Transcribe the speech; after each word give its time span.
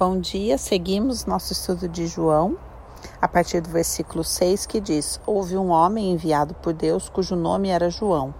Bom 0.00 0.18
dia, 0.18 0.56
seguimos 0.56 1.26
nosso 1.26 1.52
estudo 1.52 1.86
de 1.86 2.06
João, 2.06 2.56
a 3.20 3.28
partir 3.28 3.60
do 3.60 3.68
versículo 3.68 4.24
6 4.24 4.64
que 4.64 4.80
diz: 4.80 5.20
Houve 5.26 5.58
um 5.58 5.68
homem 5.68 6.10
enviado 6.10 6.54
por 6.54 6.72
Deus 6.72 7.10
cujo 7.10 7.36
nome 7.36 7.68
era 7.68 7.90
João. 7.90 8.32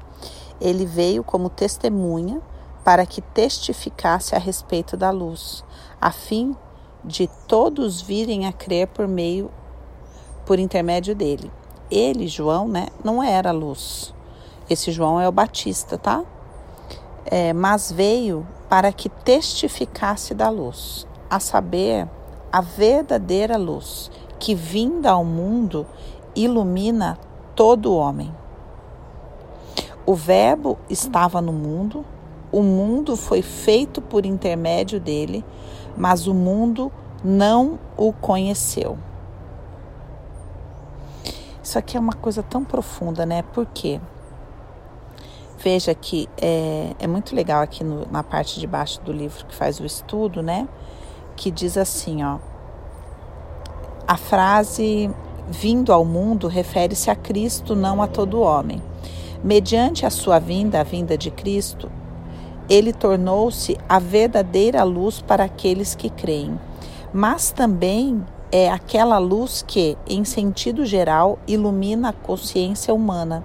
Ele 0.58 0.86
veio 0.86 1.22
como 1.22 1.50
testemunha 1.50 2.40
para 2.82 3.04
que 3.04 3.20
testificasse 3.20 4.34
a 4.34 4.38
respeito 4.38 4.96
da 4.96 5.10
luz, 5.10 5.62
a 6.00 6.10
fim 6.10 6.56
de 7.04 7.28
todos 7.46 8.01
virem 8.01 8.47
a 8.47 8.54
crer 8.54 8.87
por 8.87 9.06
meio 9.06 9.51
por 10.47 10.58
intermédio 10.58 11.15
dele. 11.15 11.53
Ele, 11.90 12.27
João, 12.27 12.67
né, 12.69 12.87
não 13.04 13.22
era 13.22 13.53
luz. 13.53 14.15
Esse 14.71 14.90
João 14.90 15.21
é 15.21 15.29
o 15.29 15.33
Batista, 15.33 15.99
tá? 15.99 16.24
É, 17.27 17.52
mas 17.52 17.92
veio 17.92 18.48
para 18.66 18.91
que 18.95 19.11
testificasse 19.11 20.33
da 20.33 20.48
luz 20.48 21.06
a 21.30 21.38
saber, 21.38 22.09
a 22.52 22.60
verdadeira 22.60 23.56
luz 23.56 24.10
que 24.38 24.54
vinda 24.54 25.12
ao 25.12 25.24
mundo 25.24 25.87
ilumina 26.34 27.16
todo 27.54 27.95
homem. 27.95 28.34
O 30.04 30.14
Verbo 30.14 30.78
estava 30.88 31.40
no 31.40 31.52
mundo, 31.52 32.04
o 32.51 32.62
mundo 32.62 33.16
foi 33.16 33.42
feito 33.42 34.01
por 34.01 34.27
intermédio 34.27 34.98
dele, 34.98 35.45
mas 35.96 36.27
o 36.27 36.34
mundo 36.34 36.90
não 37.23 37.78
o 37.96 38.12
conheceu. 38.12 38.98
Isso 41.62 41.78
aqui 41.78 41.96
é 41.96 42.01
uma 42.01 42.15
coisa 42.15 42.42
tão 42.42 42.65
profunda, 42.65 43.24
né? 43.24 43.42
Por 43.42 43.66
quê? 43.66 44.01
Veja 45.59 45.95
que 45.95 46.28
é, 46.40 46.96
é 46.98 47.06
muito 47.06 47.37
legal 47.37 47.62
aqui 47.62 47.84
no, 47.84 48.10
na 48.10 48.24
parte 48.24 48.59
de 48.59 48.66
baixo 48.66 49.01
do 49.02 49.12
livro 49.12 49.45
que 49.45 49.54
faz 49.54 49.78
o 49.78 49.84
estudo, 49.84 50.42
né? 50.42 50.66
Que 51.40 51.50
diz 51.50 51.78
assim, 51.78 52.22
ó. 52.22 52.36
A 54.06 54.18
frase 54.18 55.10
vindo 55.48 55.90
ao 55.90 56.04
mundo 56.04 56.48
refere-se 56.48 57.10
a 57.10 57.16
Cristo, 57.16 57.74
não 57.74 58.02
a 58.02 58.06
todo 58.06 58.42
homem. 58.42 58.82
Mediante 59.42 60.04
a 60.04 60.10
sua 60.10 60.38
vinda, 60.38 60.80
a 60.80 60.84
vinda 60.84 61.16
de 61.16 61.30
Cristo, 61.30 61.90
ele 62.68 62.92
tornou-se 62.92 63.78
a 63.88 63.98
verdadeira 63.98 64.83
luz 64.83 65.23
para 65.23 65.45
aqueles 65.45 65.95
que 65.95 66.11
creem. 66.11 66.61
Mas 67.11 67.50
também 67.50 68.22
é 68.53 68.70
aquela 68.70 69.17
luz 69.17 69.65
que, 69.67 69.97
em 70.06 70.27
sentido 70.27 70.84
geral, 70.84 71.39
ilumina 71.47 72.11
a 72.11 72.12
consciência 72.12 72.93
humana 72.93 73.43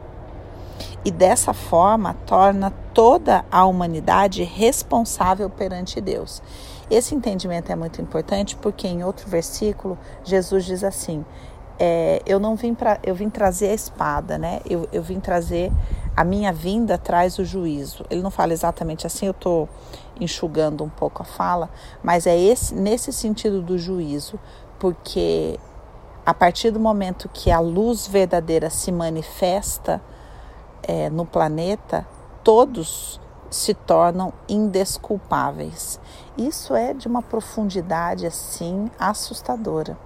e 1.05 1.11
dessa 1.11 1.53
forma 1.53 2.15
torna 2.25 2.71
toda 2.93 3.45
a 3.51 3.63
humanidade 3.63 4.43
responsável 4.43 5.49
perante 5.49 6.01
Deus. 6.01 6.41
Esse 6.89 7.15
entendimento 7.15 7.71
é 7.71 7.75
muito 7.75 8.01
importante 8.01 8.55
porque 8.55 8.87
em 8.87 9.03
outro 9.03 9.27
versículo 9.27 9.97
Jesus 10.23 10.65
diz 10.65 10.83
assim: 10.83 11.25
é, 11.79 12.21
eu 12.25 12.39
não 12.39 12.55
vim 12.55 12.73
para 12.73 12.99
eu 13.03 13.15
vim 13.15 13.29
trazer 13.29 13.69
a 13.69 13.73
espada, 13.73 14.37
né? 14.37 14.61
Eu, 14.69 14.87
eu 14.93 15.01
vim 15.01 15.19
trazer 15.19 15.71
a 16.15 16.23
minha 16.23 16.53
vinda 16.53 16.97
traz 16.97 17.37
o 17.39 17.43
juízo. 17.43 18.05
Ele 18.09 18.21
não 18.21 18.31
fala 18.31 18.53
exatamente 18.53 19.05
assim, 19.05 19.25
eu 19.25 19.31
estou 19.31 19.67
enxugando 20.19 20.83
um 20.83 20.89
pouco 20.89 21.21
a 21.23 21.25
fala, 21.25 21.69
mas 22.01 22.25
é 22.25 22.37
esse 22.37 22.73
nesse 22.73 23.11
sentido 23.11 23.61
do 23.61 23.77
juízo, 23.77 24.39
porque 24.79 25.59
a 26.25 26.33
partir 26.33 26.71
do 26.71 26.79
momento 26.79 27.29
que 27.33 27.51
a 27.51 27.59
luz 27.59 28.07
verdadeira 28.07 28.69
se 28.69 28.91
manifesta 28.91 30.01
é, 30.81 31.09
no 31.09 31.25
planeta, 31.25 32.07
todos 32.43 33.19
se 33.55 33.73
tornam 33.73 34.33
indesculpáveis. 34.49 35.97
Isso 36.37 36.75
é 36.75 36.93
de 36.93 37.07
uma 37.07 37.21
profundidade 37.21 38.27
assim 38.27 38.91
assustadora. 38.99 39.97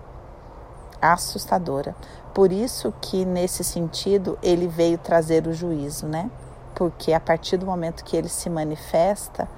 Assustadora. 1.02 1.96
Por 2.32 2.52
isso 2.52 2.94
que 3.02 3.26
nesse 3.26 3.64
sentido 3.64 4.38
ele 4.44 4.68
veio 4.68 5.00
trazer 5.00 5.48
o 5.48 5.54
juízo, 5.54 6.06
né? 6.06 6.30
Porque 6.76 7.12
a 7.12 7.20
partir 7.20 7.58
do 7.58 7.66
momento 7.66 8.04
que 8.04 8.16
ele 8.16 8.30
se 8.30 8.50
manifesta, 8.52 9.50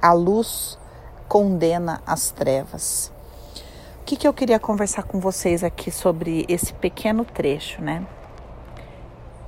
a 0.00 0.12
luz 0.12 0.76
condena 1.28 2.02
as 2.04 2.30
trevas. 2.30 3.12
O 4.00 4.04
que, 4.04 4.16
que 4.16 4.26
eu 4.26 4.34
queria 4.34 4.58
conversar 4.58 5.04
com 5.04 5.20
vocês 5.20 5.62
aqui 5.62 5.92
sobre 5.92 6.44
esse 6.48 6.74
pequeno 6.74 7.24
trecho, 7.24 7.80
né? 7.80 8.04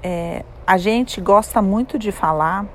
É, 0.01 0.45
a 0.65 0.77
gente 0.77 1.21
gosta 1.21 1.61
muito 1.61 1.99
de 1.99 2.13
falar 2.13 2.67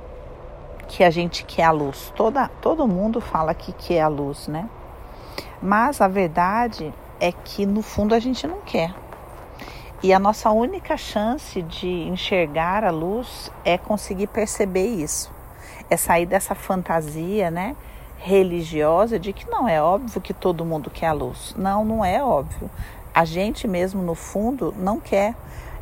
que 0.90 1.06
a 1.06 1.10
gente 1.10 1.46
quer 1.46 1.64
a 1.64 1.72
luz. 1.72 2.12
Toda, 2.16 2.50
todo 2.62 2.86
mundo 2.86 3.22
fala 3.22 3.54
que 3.54 3.72
quer 3.72 4.02
a 4.02 4.10
luz, 4.10 4.50
né? 4.50 4.68
Mas 5.62 6.02
a 6.02 6.08
verdade 6.10 6.94
é 7.20 7.32
que 7.32 7.66
no 7.66 7.82
fundo 7.82 8.14
a 8.14 8.20
gente 8.20 8.46
não 8.46 8.60
quer. 8.60 8.94
E 10.04 10.12
a 10.14 10.20
nossa 10.20 10.50
única 10.50 10.98
chance 10.98 11.62
de 11.62 11.88
enxergar 11.88 12.84
a 12.84 12.92
luz 12.92 13.52
é 13.64 13.78
conseguir 13.78 14.28
perceber 14.28 14.88
isso. 14.88 15.32
É 15.90 15.96
sair 15.96 16.26
dessa 16.26 16.54
fantasia, 16.56 17.50
né? 17.50 17.76
religiosa 18.20 19.18
de 19.18 19.32
que 19.32 19.50
não 19.50 19.68
é 19.68 19.82
óbvio 19.82 20.22
que 20.22 20.34
todo 20.34 20.66
mundo 20.66 20.90
quer 20.90 21.08
a 21.08 21.14
luz. 21.14 21.56
Não, 21.58 21.86
não 21.86 22.04
é 22.04 22.22
óbvio. 22.22 22.70
A 23.14 23.24
gente 23.24 23.68
mesmo 23.68 24.04
no 24.04 24.14
fundo 24.14 24.74
não 24.78 25.00
quer 25.00 25.36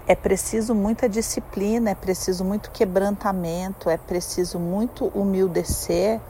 é 0.07 0.15
preciso 0.15 0.73
muita 0.73 1.09
disciplina, 1.09 1.89
é 1.89 1.95
preciso 1.95 2.45
muito 2.45 2.71
quebrantamento, 2.71 3.89
é 3.89 3.97
preciso 3.97 4.57
muito 4.57 5.07
humildecer 5.07 6.21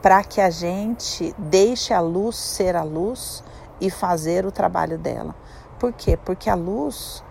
para 0.00 0.22
que 0.22 0.40
a 0.40 0.50
gente 0.50 1.34
deixe 1.36 1.92
a 1.92 2.00
luz 2.00 2.36
ser 2.36 2.76
a 2.76 2.84
luz 2.84 3.42
e 3.80 3.90
fazer 3.90 4.46
o 4.46 4.52
trabalho 4.52 4.96
dela. 4.96 5.34
Por 5.80 5.92
quê? 5.92 6.16
Porque 6.16 6.48
a 6.48 6.54
luz 6.54 7.24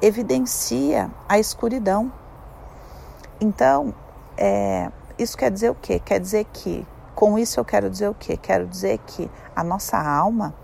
evidencia 0.00 1.10
a 1.28 1.38
escuridão. 1.38 2.10
Então, 3.38 3.94
é, 4.38 4.90
isso 5.18 5.36
quer 5.36 5.50
dizer 5.50 5.70
o 5.70 5.74
quê? 5.74 5.98
Quer 5.98 6.18
dizer 6.18 6.46
que, 6.50 6.86
com 7.14 7.38
isso 7.38 7.60
eu 7.60 7.64
quero 7.64 7.90
dizer 7.90 8.08
o 8.08 8.14
quê? 8.14 8.38
Quero 8.38 8.66
dizer 8.66 8.98
que 9.06 9.30
a 9.54 9.62
nossa 9.62 9.98
alma, 9.98 10.54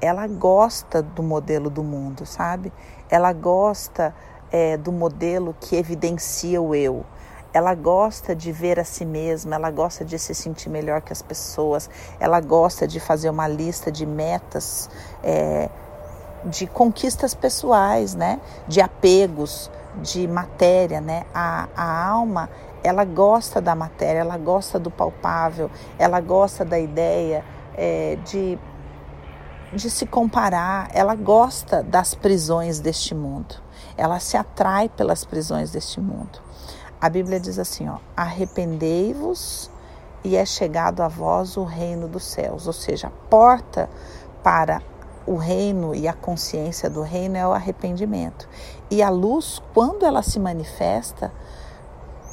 ela 0.00 0.26
gosta 0.26 1.02
do 1.02 1.22
modelo 1.22 1.70
do 1.70 1.82
mundo, 1.82 2.26
sabe? 2.26 2.72
ela 3.10 3.32
gosta 3.32 4.14
é, 4.50 4.76
do 4.76 4.92
modelo 4.92 5.54
que 5.60 5.76
evidencia 5.76 6.60
o 6.60 6.74
eu. 6.74 7.04
Ela 7.52 7.74
gosta 7.74 8.34
de 8.34 8.52
ver 8.52 8.78
a 8.78 8.84
si 8.84 9.04
mesma, 9.04 9.54
ela 9.54 9.70
gosta 9.70 10.04
de 10.04 10.18
se 10.18 10.34
sentir 10.34 10.68
melhor 10.68 11.00
que 11.00 11.12
as 11.12 11.22
pessoas, 11.22 11.88
ela 12.20 12.40
gosta 12.40 12.86
de 12.86 13.00
fazer 13.00 13.30
uma 13.30 13.48
lista 13.48 13.90
de 13.90 14.04
metas, 14.04 14.90
é, 15.22 15.70
de 16.44 16.66
conquistas 16.66 17.34
pessoais, 17.34 18.14
né? 18.14 18.40
de 18.68 18.80
apegos, 18.80 19.70
de 20.02 20.28
matéria. 20.28 21.00
Né? 21.00 21.24
A, 21.32 21.68
a 21.74 22.08
alma 22.08 22.50
ela 22.84 23.04
gosta 23.04 23.60
da 23.60 23.74
matéria, 23.74 24.20
ela 24.20 24.36
gosta 24.36 24.78
do 24.78 24.90
palpável, 24.90 25.70
ela 25.98 26.20
gosta 26.20 26.64
da 26.64 26.78
ideia 26.78 27.42
é, 27.74 28.16
de 28.24 28.56
de 29.72 29.90
se 29.90 30.06
comparar, 30.06 30.88
ela 30.92 31.14
gosta 31.14 31.82
das 31.82 32.14
prisões 32.14 32.80
deste 32.80 33.14
mundo. 33.14 33.56
Ela 33.96 34.18
se 34.20 34.36
atrai 34.36 34.88
pelas 34.88 35.24
prisões 35.24 35.70
deste 35.70 36.00
mundo. 36.00 36.40
A 37.00 37.08
Bíblia 37.08 37.40
diz 37.40 37.58
assim, 37.58 37.88
ó: 37.88 37.98
Arrependei-vos 38.16 39.70
e 40.24 40.36
é 40.36 40.44
chegado 40.44 41.02
a 41.02 41.08
vós 41.08 41.56
o 41.56 41.64
reino 41.64 42.08
dos 42.08 42.24
céus, 42.24 42.66
ou 42.66 42.72
seja, 42.72 43.08
a 43.08 43.28
porta 43.28 43.88
para 44.42 44.82
o 45.26 45.36
reino 45.36 45.94
e 45.94 46.06
a 46.06 46.12
consciência 46.12 46.88
do 46.88 47.02
reino 47.02 47.36
é 47.36 47.46
o 47.46 47.52
arrependimento. 47.52 48.48
E 48.90 49.02
a 49.02 49.10
luz, 49.10 49.60
quando 49.74 50.06
ela 50.06 50.22
se 50.22 50.38
manifesta, 50.38 51.32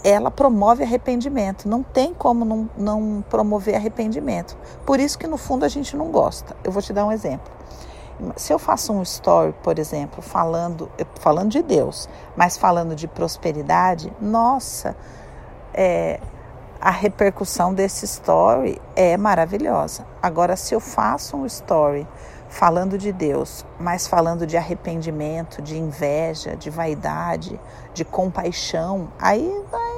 ela 0.03 0.29
promove 0.29 0.83
arrependimento. 0.83 1.67
Não 1.67 1.81
tem 1.81 2.13
como 2.13 2.43
não, 2.43 2.69
não 2.77 3.23
promover 3.29 3.75
arrependimento. 3.75 4.57
Por 4.85 4.99
isso 4.99 5.17
que 5.17 5.27
no 5.27 5.37
fundo 5.37 5.63
a 5.63 5.69
gente 5.69 5.95
não 5.95 6.07
gosta. 6.07 6.55
Eu 6.63 6.71
vou 6.71 6.81
te 6.81 6.91
dar 6.91 7.05
um 7.05 7.11
exemplo. 7.11 7.51
Se 8.35 8.53
eu 8.53 8.59
faço 8.59 8.93
um 8.93 9.01
story, 9.01 9.55
por 9.63 9.79
exemplo, 9.79 10.21
falando, 10.21 10.89
falando 11.19 11.49
de 11.49 11.63
Deus, 11.63 12.07
mas 12.35 12.57
falando 12.57 12.95
de 12.95 13.07
prosperidade, 13.07 14.13
nossa, 14.21 14.95
é, 15.73 16.19
a 16.79 16.91
repercussão 16.91 17.73
desse 17.73 18.05
story 18.05 18.79
é 18.95 19.17
maravilhosa. 19.17 20.05
Agora, 20.21 20.55
se 20.55 20.75
eu 20.75 20.79
faço 20.79 21.37
um 21.37 21.45
story 21.45 22.07
falando 22.49 22.99
de 22.99 23.11
Deus, 23.11 23.65
mas 23.79 24.05
falando 24.05 24.45
de 24.45 24.55
arrependimento, 24.55 25.61
de 25.61 25.77
inveja, 25.77 26.55
de 26.55 26.69
vaidade, 26.69 27.59
de 27.95 28.05
compaixão, 28.05 29.07
aí, 29.19 29.51
aí 29.73 29.92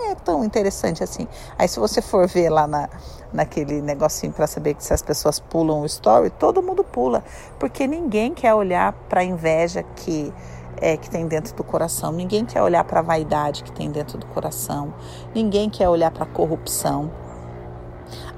não 0.00 0.10
é 0.10 0.14
tão 0.14 0.42
interessante 0.42 1.04
assim. 1.04 1.28
Aí 1.58 1.68
se 1.68 1.78
você 1.78 2.00
for 2.00 2.26
ver 2.26 2.48
lá 2.48 2.66
na, 2.66 2.88
naquele 3.32 3.82
negocinho 3.82 4.32
para 4.32 4.46
saber 4.46 4.74
que 4.74 4.82
se 4.82 4.94
as 4.94 5.02
pessoas 5.02 5.38
pulam 5.38 5.82
o 5.82 5.86
story, 5.86 6.30
todo 6.30 6.62
mundo 6.62 6.82
pula, 6.82 7.22
porque 7.58 7.86
ninguém 7.86 8.32
quer 8.32 8.54
olhar 8.54 8.92
para 9.08 9.20
a 9.20 9.24
inveja 9.24 9.82
que 9.82 10.32
é, 10.82 10.96
que 10.96 11.10
tem 11.10 11.26
dentro 11.26 11.54
do 11.54 11.62
coração, 11.62 12.10
ninguém 12.10 12.46
quer 12.46 12.62
olhar 12.62 12.82
para 12.84 13.00
a 13.00 13.02
vaidade 13.02 13.62
que 13.62 13.70
tem 13.70 13.90
dentro 13.90 14.16
do 14.16 14.24
coração, 14.26 14.94
ninguém 15.34 15.68
quer 15.68 15.88
olhar 15.90 16.10
para 16.10 16.24
a 16.24 16.26
corrupção. 16.26 17.10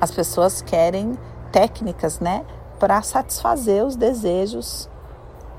As 0.00 0.10
pessoas 0.10 0.60
querem 0.60 1.16
técnicas, 1.52 2.18
né, 2.18 2.44
para 2.80 3.00
satisfazer 3.00 3.84
os 3.84 3.94
desejos 3.94 4.90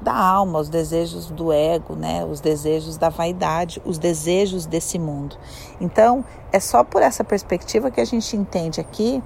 da 0.03 0.13
alma, 0.13 0.59
os 0.59 0.69
desejos 0.69 1.31
do 1.31 1.51
ego, 1.51 1.95
né, 1.95 2.23
os 2.25 2.39
desejos 2.39 2.97
da 2.97 3.09
vaidade, 3.09 3.81
os 3.85 3.97
desejos 3.97 4.65
desse 4.65 4.99
mundo. 4.99 5.37
Então, 5.81 6.23
é 6.51 6.59
só 6.59 6.83
por 6.83 7.01
essa 7.01 7.23
perspectiva 7.23 7.89
que 7.89 7.99
a 7.99 8.05
gente 8.05 8.35
entende 8.35 8.79
aqui 8.79 9.23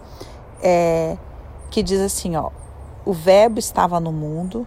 é, 0.61 1.17
que 1.69 1.83
diz 1.83 1.99
assim, 1.99 2.35
ó, 2.35 2.51
o 3.05 3.11
verbo 3.11 3.59
estava 3.59 3.99
no 3.99 4.11
mundo, 4.11 4.65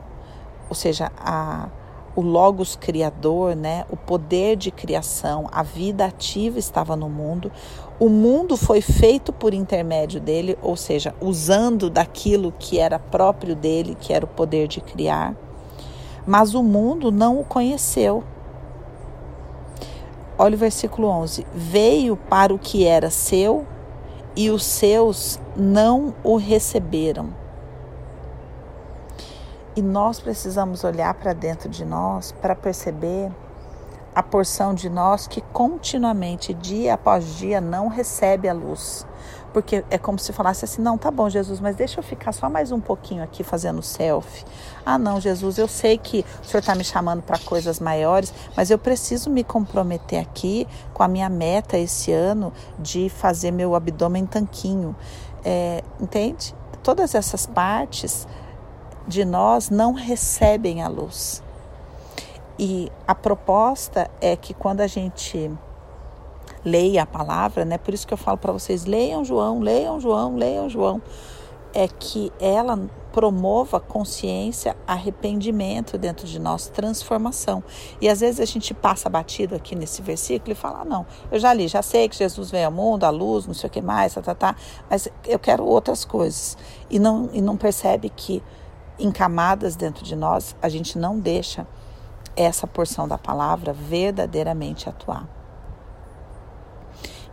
ou 0.68 0.74
seja, 0.74 1.10
a, 1.18 1.68
o 2.14 2.20
logos 2.20 2.76
criador, 2.76 3.54
né, 3.54 3.84
o 3.88 3.96
poder 3.96 4.56
de 4.56 4.70
criação, 4.70 5.46
a 5.52 5.62
vida 5.62 6.04
ativa 6.04 6.58
estava 6.58 6.96
no 6.96 7.08
mundo. 7.08 7.50
O 7.98 8.08
mundo 8.08 8.56
foi 8.56 8.80
feito 8.80 9.32
por 9.32 9.54
intermédio 9.54 10.20
dele, 10.20 10.58
ou 10.62 10.76
seja, 10.76 11.14
usando 11.20 11.88
daquilo 11.88 12.52
que 12.58 12.78
era 12.78 12.98
próprio 12.98 13.54
dele, 13.54 13.96
que 13.98 14.12
era 14.12 14.24
o 14.24 14.28
poder 14.28 14.66
de 14.68 14.80
criar 14.80 15.34
mas 16.26 16.54
o 16.54 16.62
mundo 16.62 17.10
não 17.10 17.40
o 17.40 17.44
conheceu. 17.44 18.24
Olha 20.38 20.54
o 20.54 20.58
versículo 20.58 21.08
11: 21.08 21.46
Veio 21.52 22.16
para 22.16 22.54
o 22.54 22.58
que 22.58 22.86
era 22.86 23.10
seu 23.10 23.66
e 24.34 24.50
os 24.50 24.64
seus 24.64 25.38
não 25.56 26.14
o 26.22 26.36
receberam. 26.36 27.30
E 29.76 29.82
nós 29.82 30.18
precisamos 30.18 30.82
olhar 30.82 31.14
para 31.14 31.32
dentro 31.32 31.68
de 31.68 31.84
nós 31.84 32.32
para 32.32 32.54
perceber 32.54 33.30
a 34.14 34.22
porção 34.22 34.74
de 34.74 34.90
nós 34.90 35.26
que 35.26 35.40
continuamente, 35.40 36.52
dia 36.52 36.94
após 36.94 37.36
dia, 37.36 37.60
não 37.60 37.88
recebe 37.88 38.48
a 38.48 38.52
luz. 38.52 39.06
Porque 39.52 39.84
é 39.90 39.98
como 39.98 40.18
se 40.18 40.32
falasse 40.32 40.64
assim: 40.64 40.80
não, 40.82 40.96
tá 40.96 41.10
bom, 41.10 41.28
Jesus, 41.28 41.60
mas 41.60 41.76
deixa 41.76 41.98
eu 41.98 42.04
ficar 42.04 42.32
só 42.32 42.48
mais 42.48 42.70
um 42.70 42.80
pouquinho 42.80 43.22
aqui 43.22 43.42
fazendo 43.42 43.82
selfie. 43.82 44.44
Ah, 44.84 44.98
não, 44.98 45.20
Jesus, 45.20 45.58
eu 45.58 45.68
sei 45.68 45.98
que 45.98 46.24
o 46.42 46.44
Senhor 46.44 46.60
está 46.60 46.74
me 46.74 46.84
chamando 46.84 47.22
para 47.22 47.38
coisas 47.38 47.80
maiores, 47.80 48.32
mas 48.56 48.70
eu 48.70 48.78
preciso 48.78 49.30
me 49.30 49.42
comprometer 49.42 50.20
aqui 50.20 50.66
com 50.94 51.02
a 51.02 51.08
minha 51.08 51.28
meta 51.28 51.76
esse 51.76 52.12
ano 52.12 52.52
de 52.78 53.08
fazer 53.08 53.50
meu 53.50 53.74
abdômen 53.74 54.26
tanquinho. 54.26 54.94
É, 55.44 55.82
entende? 56.00 56.54
Todas 56.82 57.14
essas 57.14 57.46
partes 57.46 58.26
de 59.06 59.24
nós 59.24 59.70
não 59.70 59.92
recebem 59.92 60.82
a 60.82 60.88
luz. 60.88 61.42
E 62.58 62.92
a 63.08 63.14
proposta 63.14 64.10
é 64.20 64.36
que 64.36 64.52
quando 64.52 64.82
a 64.82 64.86
gente 64.86 65.50
leia 66.64 67.02
a 67.02 67.06
palavra, 67.06 67.64
né? 67.64 67.78
Por 67.78 67.94
isso 67.94 68.06
que 68.06 68.14
eu 68.14 68.18
falo 68.18 68.38
para 68.38 68.52
vocês, 68.52 68.84
leiam 68.84 69.24
João, 69.24 69.60
leiam 69.60 70.00
João, 70.00 70.36
leiam 70.36 70.68
João, 70.68 71.02
é 71.72 71.86
que 71.86 72.32
ela 72.40 72.78
promova 73.12 73.80
consciência, 73.80 74.76
arrependimento 74.86 75.98
dentro 75.98 76.26
de 76.26 76.38
nós, 76.38 76.68
transformação. 76.68 77.62
E 78.00 78.08
às 78.08 78.20
vezes 78.20 78.40
a 78.40 78.44
gente 78.44 78.72
passa 78.72 79.08
batido 79.08 79.54
aqui 79.54 79.74
nesse 79.74 80.02
versículo 80.02 80.52
e 80.52 80.54
fala: 80.54 80.80
ah, 80.82 80.84
não, 80.84 81.06
eu 81.30 81.38
já 81.38 81.52
li, 81.52 81.68
já 81.68 81.82
sei 81.82 82.08
que 82.08 82.16
Jesus 82.16 82.50
veio 82.50 82.66
ao 82.66 82.72
mundo, 82.72 83.04
a 83.04 83.10
luz, 83.10 83.46
não 83.46 83.54
sei 83.54 83.68
o 83.68 83.70
que 83.70 83.82
mais, 83.82 84.14
tá, 84.14 84.22
tá, 84.22 84.34
tá, 84.34 84.56
mas 84.88 85.08
eu 85.26 85.38
quero 85.38 85.64
outras 85.64 86.04
coisas. 86.04 86.56
E 86.88 86.98
não, 86.98 87.28
e 87.32 87.40
não 87.40 87.56
percebe 87.56 88.10
que 88.10 88.42
em 88.98 89.10
camadas 89.10 89.76
dentro 89.76 90.04
de 90.04 90.14
nós 90.14 90.54
a 90.60 90.68
gente 90.68 90.98
não 90.98 91.18
deixa 91.18 91.66
essa 92.36 92.66
porção 92.66 93.08
da 93.08 93.18
palavra 93.18 93.72
verdadeiramente 93.72 94.88
atuar. 94.88 95.39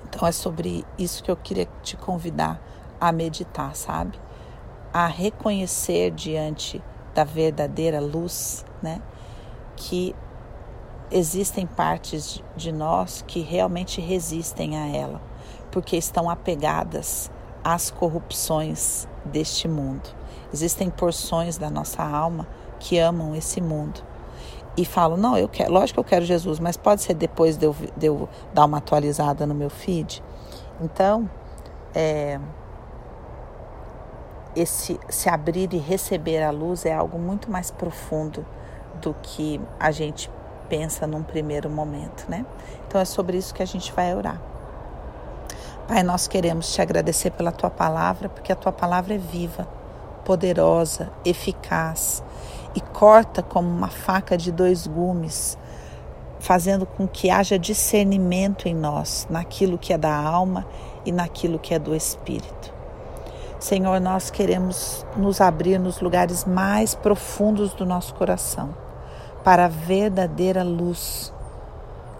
Então 0.09 0.27
é 0.27 0.31
sobre 0.31 0.86
isso 0.98 1.24
que 1.24 1.30
eu 1.30 1.36
queria 1.36 1.68
te 1.83 1.95
convidar 1.98 2.62
a 3.00 3.12
meditar, 3.12 3.75
sabe? 3.75 4.19
A 4.94 5.07
reconhecer 5.07 6.12
diante 6.12 6.81
da 7.13 7.24
verdadeira 7.24 8.00
luz, 8.00 8.65
né? 8.81 9.01
Que 9.75 10.15
existem 11.12 11.65
partes 11.65 12.44
de 12.56 12.71
nós 12.71 13.24
que 13.27 13.39
realmente 13.42 14.01
resistem 14.01 14.77
a 14.77 14.88
ela, 14.88 15.21
porque 15.71 15.95
estão 15.95 16.30
apegadas 16.30 17.31
às 17.63 17.92
corrupções 17.92 19.07
deste 19.25 19.68
mundo. 19.68 20.10
Existem 20.53 20.89
porções 20.89 21.57
da 21.57 21.69
nossa 21.69 22.03
alma 22.03 22.48
que 22.80 22.98
amam 22.98 23.36
esse 23.36 23.60
mundo 23.62 24.01
e 24.77 24.85
falo, 24.85 25.18
não, 25.18 25.35
eu 25.35 25.50
quero, 25.50 25.74
lógico 25.74 25.95
que 25.95 26.00
eu 26.00 26.09
quero 26.09 26.24
Jesus, 26.24 26.59
mas 26.59 26.77
pode 26.77 27.01
ser 27.01 27.15
depois 27.15 27.57
de 27.57 27.65
eu, 27.65 27.75
de 27.97 28.06
eu 28.06 28.29
dar 28.53 28.65
uma 28.65 28.77
atualizada 28.77 29.47
no 29.47 29.56
meu 29.56 29.71
feed. 29.71 30.24
Então, 30.79 31.27
é, 31.95 32.39
esse 34.56 35.00
se 35.09 35.27
abrir 35.29 35.74
e 35.74 35.77
receber 35.77 36.44
a 36.44 36.51
luz 36.51 36.85
é 36.85 36.94
algo 36.94 37.18
muito 37.18 37.50
mais 37.50 37.71
profundo 37.71 38.45
do 39.01 39.15
que 39.21 39.59
a 39.79 39.89
gente 39.89 40.29
pensa 40.69 41.07
num 41.07 41.24
primeiro 41.24 41.69
momento, 41.69 42.25
né? 42.29 42.45
Então 42.88 43.01
é 43.01 43.06
sobre 43.06 43.38
isso 43.38 43.53
que 43.53 43.63
a 43.63 43.65
gente 43.65 43.91
vai 43.94 44.15
orar. 44.15 44.39
Pai, 45.88 46.03
nós 46.03 46.27
queremos 46.27 46.74
te 46.74 46.81
agradecer 46.81 47.31
pela 47.31 47.51
tua 47.51 47.69
palavra, 47.69 48.29
porque 48.29 48.51
a 48.51 48.56
tua 48.56 48.71
palavra 48.71 49.15
é 49.15 49.18
viva, 49.18 49.68
poderosa, 50.25 51.09
eficaz 51.24 52.21
e 52.77 52.79
corta 52.79 53.41
como 53.41 53.68
uma 53.68 53.88
faca 53.88 54.38
de 54.38 54.51
dois 54.51 54.85
gumes, 54.85 55.57
fazendo 56.39 56.85
com 56.85 57.07
que 57.07 57.27
haja 57.27 57.57
discernimento 57.57 58.68
em 58.68 58.75
nós, 58.75 59.25
naquilo 59.31 59.79
que 59.79 59.94
é 59.94 59.97
da 59.97 60.15
alma 60.15 60.63
e 61.03 61.12
naquilo 61.12 61.57
que 61.57 61.74
é 61.74 61.79
do 61.79 61.95
espírito. 61.95 62.71
Senhor, 63.59 64.00
nós 64.00 64.29
queremos 64.29 65.03
nos 65.15 65.41
abrir 65.41 65.79
nos 65.79 66.00
lugares 66.01 66.45
mais 66.45 66.94
profundos 66.94 67.74
do 67.74 67.83
nosso 67.83 68.13
coração 68.13 68.69
para 69.44 69.65
a 69.65 69.69
verdadeira 69.69 70.62
luz 70.62 71.33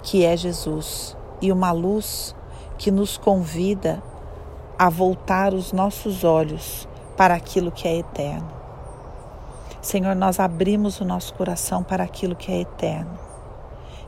que 0.02 0.26
é 0.26 0.36
Jesus 0.36 1.16
e 1.40 1.52
uma 1.52 1.72
luz 1.72 2.36
que 2.80 2.90
nos 2.90 3.16
convida 3.16 4.02
a 4.80 4.90
voltar 4.90 5.54
os 5.54 5.72
nossos 5.72 6.24
olhos 6.24 6.88
para 7.16 7.36
aquilo 7.36 7.72
que 7.72 7.88
é 7.88 7.98
eterno. 7.98 8.57
Senhor, 9.88 10.14
nós 10.18 10.38
abrimos 10.38 11.00
o 11.00 11.06
nosso 11.06 11.34
coração 11.34 11.82
para 11.82 12.04
aquilo 12.04 12.36
que 12.36 12.52
é 12.52 12.60
eterno. 12.60 13.18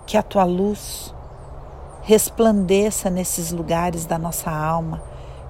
Que 0.06 0.18
a 0.18 0.22
tua 0.22 0.44
luz 0.44 1.16
resplandeça 2.02 3.10
nesses 3.10 3.54
lugares 3.54 4.06
da 4.06 4.18
nossa 4.18 4.52
alma 4.52 5.02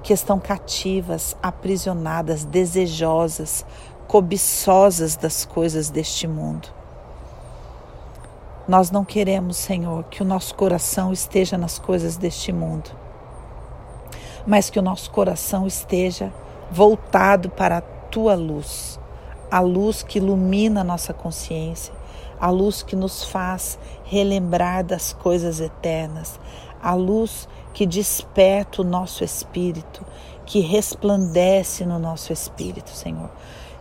que 0.03 0.13
estão 0.13 0.39
cativas, 0.39 1.35
aprisionadas, 1.41 2.45
desejosas, 2.45 3.65
cobiçosas 4.07 5.15
das 5.15 5.45
coisas 5.45 5.89
deste 5.89 6.27
mundo. 6.27 6.67
Nós 8.67 8.91
não 8.91 9.03
queremos, 9.03 9.57
Senhor, 9.57 10.03
que 10.03 10.21
o 10.21 10.25
nosso 10.25 10.53
coração 10.53 11.11
esteja 11.11 11.57
nas 11.57 11.79
coisas 11.79 12.17
deste 12.17 12.53
mundo, 12.53 12.91
mas 14.45 14.69
que 14.69 14.77
o 14.77 14.83
nosso 14.83 15.09
coração 15.09 15.65
esteja 15.65 16.31
voltado 16.69 17.49
para 17.49 17.79
a 17.79 17.81
tua 17.81 18.35
luz, 18.35 18.98
a 19.51 19.59
luz 19.59 20.03
que 20.03 20.19
ilumina 20.19 20.81
a 20.81 20.83
nossa 20.83 21.13
consciência, 21.13 21.93
a 22.39 22.49
luz 22.49 22.81
que 22.83 22.95
nos 22.95 23.23
faz 23.23 23.77
relembrar 24.03 24.83
das 24.83 25.13
coisas 25.13 25.59
eternas, 25.59 26.39
a 26.81 26.93
luz 26.93 27.47
que 27.73 27.85
desperta 27.85 28.81
o 28.81 28.85
nosso 28.85 29.23
espírito, 29.23 30.05
que 30.45 30.59
resplandece 30.59 31.85
no 31.85 31.99
nosso 31.99 32.33
espírito, 32.33 32.89
Senhor. 32.89 33.29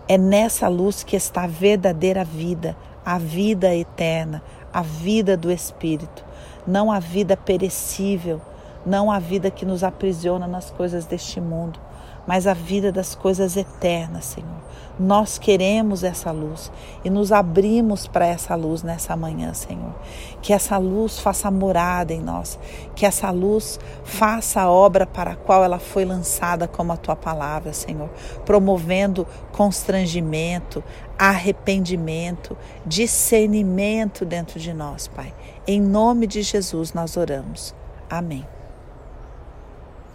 É 0.06 0.18
nessa 0.18 0.68
luz 0.68 1.02
que 1.02 1.16
está 1.16 1.44
a 1.44 1.46
verdadeira 1.46 2.25
vida, 2.25 2.76
a 3.04 3.18
vida 3.18 3.75
eterna, 3.75 4.42
a 4.72 4.82
vida 4.82 5.37
do 5.37 5.50
espírito, 5.50 6.25
não 6.66 6.90
a 6.90 6.98
vida 6.98 7.37
perecível, 7.37 8.40
não 8.84 9.10
a 9.10 9.18
vida 9.18 9.50
que 9.50 9.64
nos 9.64 9.82
aprisiona 9.82 10.46
nas 10.46 10.70
coisas 10.70 11.06
deste 11.06 11.40
mundo, 11.40 11.78
mas 12.28 12.47
a 12.47 12.52
vida 12.52 12.92
das 12.92 13.14
coisas 13.14 13.56
eternas, 13.56 14.26
Senhor. 14.26 14.68
Nós 15.00 15.38
queremos 15.38 16.04
essa 16.04 16.30
luz 16.30 16.70
e 17.02 17.08
nos 17.08 17.32
abrimos 17.32 18.06
para 18.06 18.26
essa 18.26 18.54
luz 18.54 18.82
nessa 18.82 19.16
manhã, 19.16 19.54
Senhor. 19.54 19.94
Que 20.42 20.52
essa 20.52 20.76
luz 20.76 21.18
faça 21.18 21.50
morada 21.50 22.12
em 22.12 22.20
nós, 22.20 22.58
que 22.94 23.06
essa 23.06 23.30
luz 23.30 23.80
faça 24.04 24.61
a 24.61 24.70
obra 24.70 25.06
para 25.06 25.30
a 25.30 25.37
qual 25.37 25.64
ela 25.64 25.78
foi 25.78 26.04
lançada 26.04 26.68
como 26.68 26.92
a 26.92 26.99
tua 26.99 27.16
palavra, 27.16 27.73
Senhor, 27.73 28.11
promovendo 28.44 29.26
constrangimento, 29.50 30.85
arrependimento, 31.18 32.58
discernimento 32.85 34.26
dentro 34.26 34.61
de 34.61 34.75
nós, 34.75 35.08
Pai. 35.08 35.32
Em 35.66 35.80
nome 35.80 36.26
de 36.26 36.42
Jesus 36.42 36.92
nós 36.92 37.16
oramos. 37.16 37.75
Amém. 38.11 38.57